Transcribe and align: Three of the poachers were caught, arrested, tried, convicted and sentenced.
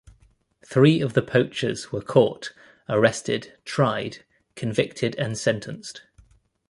Three 0.65 0.99
of 0.99 1.13
the 1.13 1.21
poachers 1.21 1.91
were 1.91 2.01
caught, 2.01 2.51
arrested, 2.89 3.53
tried, 3.65 4.23
convicted 4.55 5.15
and 5.19 5.37
sentenced. 5.37 6.01